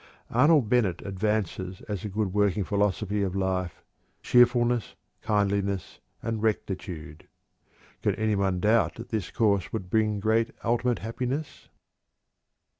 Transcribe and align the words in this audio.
Arnold 0.31 0.67
Bennett 0.67 1.03
advances 1.05 1.81
as 1.81 2.03
a 2.03 2.09
good 2.09 2.33
working 2.33 2.63
philosophy 2.63 3.21
of 3.21 3.35
life: 3.35 3.83
"cheerfulness, 4.23 4.95
kindliness, 5.21 5.99
and 6.23 6.41
rectitude." 6.41 7.27
Can 8.01 8.15
any 8.15 8.35
one 8.35 8.59
doubt 8.59 8.95
that 8.95 9.09
this 9.09 9.29
course 9.29 9.71
would 9.71 9.91
bring 9.91 10.19
great 10.19 10.49
ultimate 10.63 10.97
happiness? 11.05 11.69